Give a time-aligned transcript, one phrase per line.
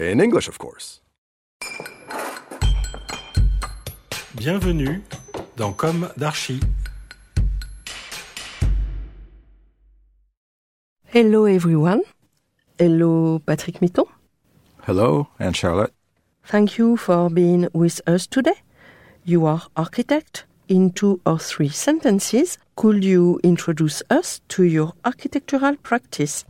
[0.00, 1.02] In English, of course.
[4.34, 5.02] Bienvenue
[5.56, 6.58] dans Comme d'Archi.
[11.12, 12.00] Hello everyone.
[12.78, 14.06] Hello Patrick Miton.
[14.86, 15.92] Hello, Anne Charlotte.
[16.44, 18.56] Thank you for being with us today.
[19.26, 20.46] You are architect.
[20.68, 26.44] In two or three sentences, could you introduce us to your architectural practice?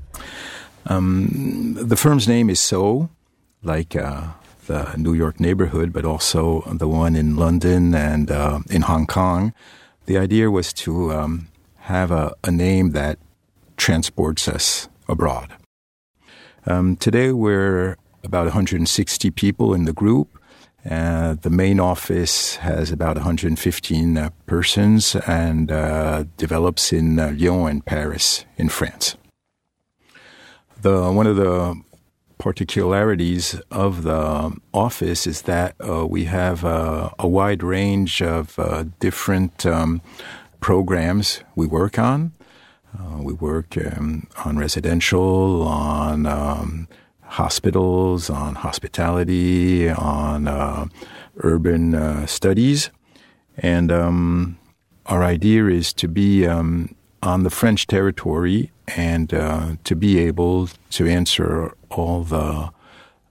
[0.86, 3.08] Um, the firm's name is So,
[3.62, 4.28] like uh,
[4.66, 9.52] the New York neighborhood, but also the one in London and uh, in Hong Kong.
[10.06, 11.48] The idea was to um,
[11.80, 13.18] have a, a name that
[13.76, 15.52] transports us abroad.
[16.66, 20.28] Um, today we're about 160 people in the group.
[20.88, 27.68] Uh, the main office has about 115 uh, persons and uh, develops in uh, Lyon
[27.70, 29.16] and Paris in France.
[30.80, 31.78] The one of the
[32.40, 38.84] particularities of the office is that uh, we have uh, a wide range of uh,
[38.98, 40.00] different um,
[40.60, 42.32] programs we work on.
[42.98, 46.88] Uh, we work um, on residential, on um,
[47.22, 50.86] hospitals, on hospitality, on uh,
[51.36, 52.90] urban uh, studies.
[53.58, 54.58] And um,
[55.06, 61.06] our idea is to be um, on the French territory and to be able to
[61.06, 62.70] answer all the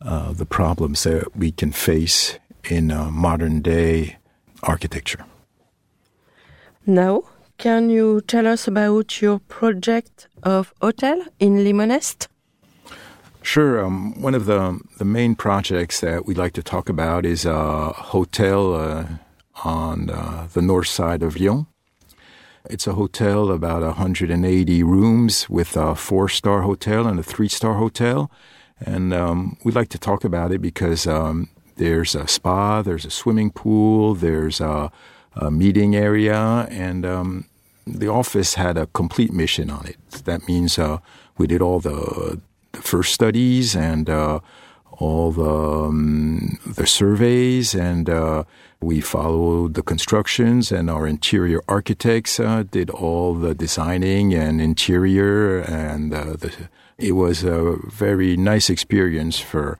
[0.02, 2.40] uh, the problems that we can face
[2.70, 4.18] in uh, modern day
[4.64, 5.25] architecture.
[6.86, 7.24] Now,
[7.58, 12.28] can you tell us about your project of hotel in Limonest?
[13.42, 13.84] Sure.
[13.84, 17.91] Um, one of the the main projects that we'd like to talk about is a
[17.94, 19.06] hotel uh,
[19.64, 21.66] on uh, the north side of Lyon.
[22.66, 28.30] It's a hotel about 180 rooms with a four-star hotel and a three-star hotel,
[28.80, 33.09] and um, we'd like to talk about it because um, there's a spa, there's a
[33.09, 34.92] swimming pool, there's a,
[35.36, 37.46] a meeting area, and um,
[37.88, 39.97] the office had a complete mission on it.
[40.26, 41.00] That means uh,
[41.38, 42.41] we did all the,
[42.74, 44.41] the first studies and uh,
[44.99, 48.43] all the um, the surveys, and uh,
[48.81, 50.71] we followed the constructions.
[50.71, 57.13] And our interior architects uh, did all the designing and interior, and uh, the, it
[57.13, 59.79] was a very nice experience for.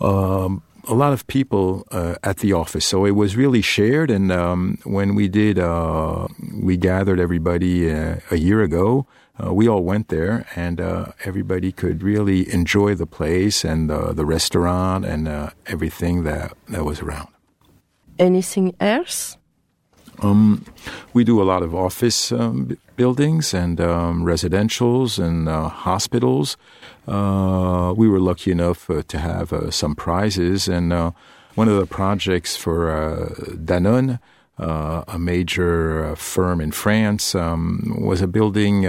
[0.00, 4.10] Um, a lot of people uh, at the office, so it was really shared.
[4.10, 6.28] And um, when we did, uh,
[6.60, 9.06] we gathered everybody uh, a year ago.
[9.42, 14.24] Uh, we all went there, and uh, everybody could really enjoy the place and the
[14.24, 17.28] restaurant and uh, everything that that was around.
[18.18, 19.36] Anything else?
[20.20, 20.64] Um,
[21.12, 26.56] we do a lot of office um, buildings and um, residentials and uh, hospitals.
[27.06, 31.10] Uh, we were lucky enough uh, to have uh, some prizes, and uh,
[31.54, 34.18] one of the projects for uh, Danone,
[34.58, 38.82] a major firm in France, um, was a building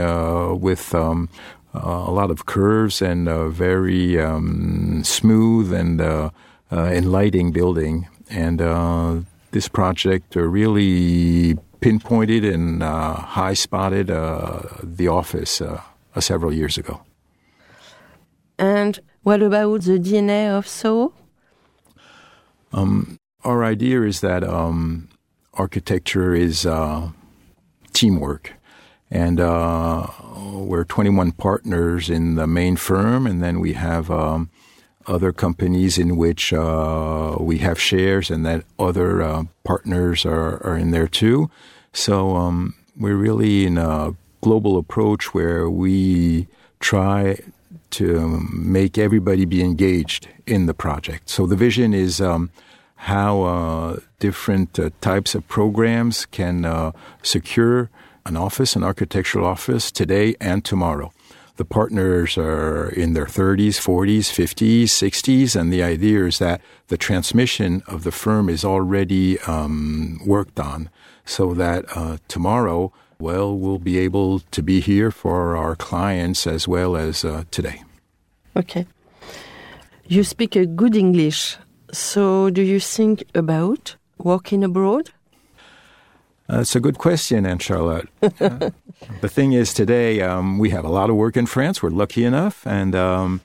[0.60, 0.94] with.
[0.94, 1.30] Um,
[1.74, 6.30] a lot of curves and uh, very um, smooth and uh,
[6.72, 8.62] enlightening building, and
[9.56, 15.82] this project uh, really pinpointed and uh, high spotted uh, the office uh,
[16.14, 17.02] uh, several years ago.
[18.60, 21.14] And what about the DNA of Soho?
[22.74, 25.08] Our idea is that um,
[25.54, 27.12] architecture is uh,
[27.94, 28.54] teamwork,
[29.10, 30.08] and uh,
[30.68, 34.50] we're 21 partners in the main firm, and then we have um,
[35.08, 40.78] other companies in which uh, we have shares, and that other uh, partners are, are
[40.78, 41.50] in there too.
[41.94, 46.48] So um, we're really in a global approach where we
[46.80, 47.40] try
[47.92, 51.30] to make everybody be engaged in the project.
[51.30, 52.50] So the vision is um,
[52.96, 56.92] how uh, different uh, types of programs can uh,
[57.22, 57.90] secure
[58.26, 61.12] an office, an architectural office today and tomorrow.
[61.58, 66.98] The partners are in their 30s, 40s, 50s, 60s, and the idea is that the
[66.98, 70.90] transmission of the firm is already um, worked on
[71.24, 76.68] so that uh, tomorrow, well, we'll be able to be here for our clients as
[76.68, 77.82] well as uh, today.
[78.58, 78.86] Okay.
[80.08, 81.58] You speak a good English.
[81.92, 85.12] So, do you think about working abroad?
[86.48, 88.10] It's a good question, Anne Charlotte.
[88.42, 88.72] Uh,
[89.22, 91.84] the thing is, today um, we have a lot of work in France.
[91.84, 93.42] We're lucky enough, and um,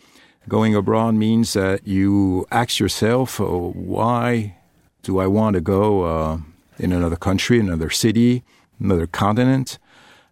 [0.49, 4.55] going abroad means that you ask yourself, oh, why
[5.03, 6.39] do I want to go uh,
[6.79, 8.43] in another country, another city,
[8.79, 9.79] another continent?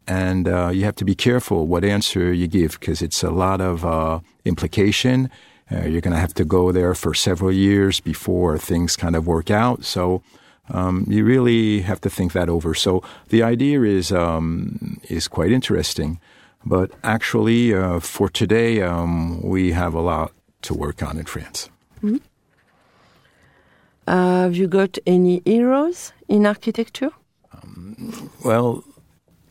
[0.06, 3.60] And uh, you have to be careful what answer you give because it's a lot
[3.60, 5.30] of uh, implication.
[5.70, 9.26] Uh, you're going to have to go there for several years before things kind of
[9.26, 9.84] work out.
[9.84, 10.22] So
[10.70, 12.74] um, you really have to think that over.
[12.74, 16.20] So the idea is um, is quite interesting,
[16.64, 20.32] but actually, uh, for today, um, we have a lot
[20.62, 21.70] to work on in France.
[22.02, 22.16] Mm-hmm.
[24.06, 27.10] Uh, have you got any heroes in architecture?
[27.52, 28.82] Um, well,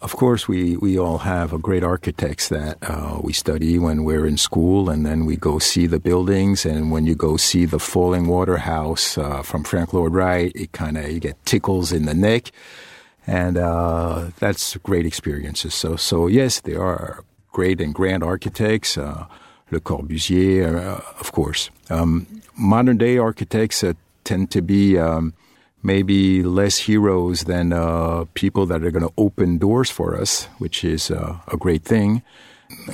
[0.01, 4.27] of course, we, we all have a great architects that uh, we study when we're
[4.27, 6.65] in school, and then we go see the buildings.
[6.65, 10.71] And when you go see the Falling Water House uh, from Frank Lloyd Wright, it
[10.71, 12.51] kind of you get tickles in the neck,
[13.25, 15.73] and uh, that's great experiences.
[15.73, 19.25] So so yes, there are great and grand architects, uh,
[19.71, 21.71] Le Corbusier, uh, of course.
[21.89, 23.93] Um, modern day architects uh,
[24.23, 25.33] tend to be um,
[25.83, 30.83] maybe less heroes than uh, people that are going to open doors for us, which
[30.83, 32.23] is uh, a great thing.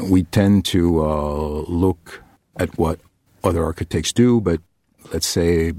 [0.10, 2.24] We tend to uh, look
[2.58, 3.00] at what
[3.44, 4.62] other architects do, but
[5.12, 5.74] let's say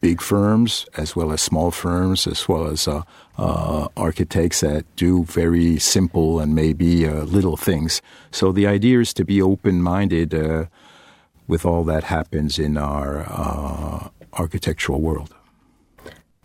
[0.00, 3.02] big firms as well as small firms, as well as uh,
[3.36, 8.00] uh, architects that do very simple and maybe uh, little things.
[8.30, 10.32] So the idea is to be open minded
[11.48, 15.34] with all that happens in our architectural world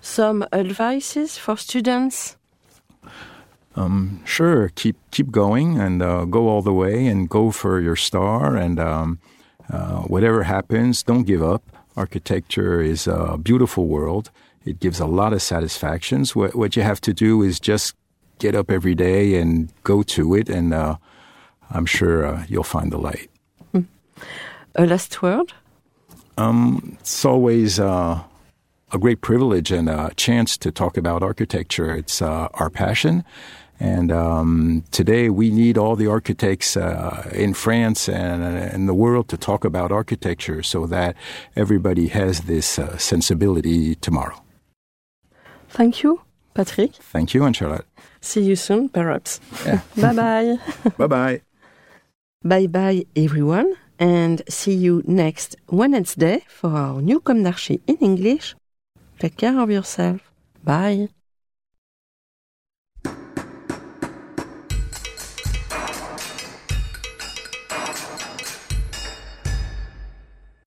[0.05, 2.37] some advices for students?
[3.75, 7.97] Um, sure, keep keep going and uh, go all the way and go for your
[7.97, 9.19] star and um,
[9.69, 11.63] uh, whatever happens, don't give up.
[11.97, 14.29] Architecture is a beautiful world.
[14.63, 16.35] It gives a lot of satisfactions.
[16.35, 17.95] What, what you have to do is just
[18.39, 20.97] get up every day and go to it, and uh,
[21.69, 23.29] I'm sure uh, you'll find the light.
[23.73, 23.85] Mm.
[24.75, 25.53] A last word?
[26.37, 28.21] Um, it's always uh,
[28.91, 31.93] a great privilege and a chance to talk about architecture.
[31.95, 33.23] It's uh, our passion.
[33.79, 38.43] And um, today we need all the architects uh, in France and
[38.73, 41.15] in the world to talk about architecture so that
[41.55, 44.41] everybody has this uh, sensibility tomorrow.
[45.69, 46.21] Thank you,
[46.53, 46.93] Patrick.
[46.93, 47.85] Thank you, Anne Charlotte.
[48.21, 49.41] See you soon, perhaps.
[49.65, 49.81] Yeah.
[49.97, 50.57] bye bye.
[50.97, 51.41] bye bye.
[52.43, 58.55] Bye bye, everyone, and see you next Wednesday for our new Comme d'Archi in English
[59.19, 60.21] Take care of yourself.
[60.63, 61.09] Bye.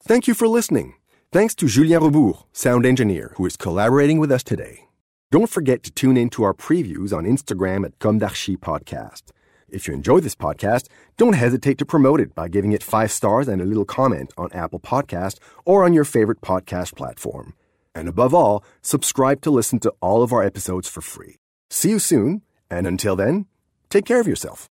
[0.09, 0.95] Thank you for listening.
[1.31, 4.89] Thanks to Julien Rebours, sound engineer, who is collaborating with us today.
[5.31, 9.25] Don't forget to tune in to our previews on Instagram at Comme d'Archi Podcast.
[9.69, 10.89] If you enjoy this podcast,
[11.19, 14.51] don't hesitate to promote it by giving it five stars and a little comment on
[14.53, 17.53] Apple Podcast or on your favorite podcast platform.
[17.99, 21.35] And above all, subscribe to listen to all of our episodes for free.
[21.69, 23.47] See you soon, and until then,
[23.91, 24.69] take care of yourself.